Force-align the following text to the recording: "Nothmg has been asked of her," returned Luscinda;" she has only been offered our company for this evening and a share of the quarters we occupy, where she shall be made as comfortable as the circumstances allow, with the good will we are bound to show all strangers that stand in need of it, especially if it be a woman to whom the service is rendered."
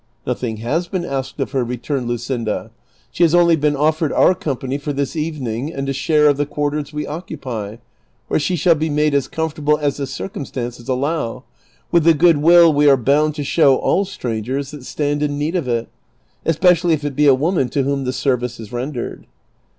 "Nothmg 0.25 0.57
has 0.57 0.87
been 0.87 1.05
asked 1.05 1.39
of 1.39 1.51
her," 1.51 1.63
returned 1.63 2.09
Luscinda;" 2.09 2.71
she 3.11 3.21
has 3.21 3.35
only 3.35 3.55
been 3.55 3.75
offered 3.75 4.11
our 4.11 4.33
company 4.33 4.79
for 4.79 4.91
this 4.91 5.15
evening 5.15 5.71
and 5.71 5.87
a 5.87 5.93
share 5.93 6.27
of 6.27 6.37
the 6.37 6.45
quarters 6.47 6.91
we 6.91 7.05
occupy, 7.05 7.75
where 8.27 8.39
she 8.39 8.55
shall 8.55 8.73
be 8.73 8.89
made 8.89 9.13
as 9.13 9.27
comfortable 9.27 9.77
as 9.77 9.97
the 9.97 10.07
circumstances 10.07 10.89
allow, 10.89 11.43
with 11.91 12.03
the 12.03 12.15
good 12.15 12.37
will 12.37 12.73
we 12.73 12.89
are 12.89 12.97
bound 12.97 13.35
to 13.35 13.43
show 13.43 13.75
all 13.75 14.03
strangers 14.03 14.71
that 14.71 14.85
stand 14.85 15.21
in 15.21 15.37
need 15.37 15.55
of 15.55 15.67
it, 15.67 15.87
especially 16.45 16.95
if 16.95 17.03
it 17.05 17.15
be 17.15 17.27
a 17.27 17.35
woman 17.35 17.69
to 17.69 17.83
whom 17.83 18.03
the 18.03 18.11
service 18.11 18.59
is 18.59 18.71
rendered." 18.73 19.27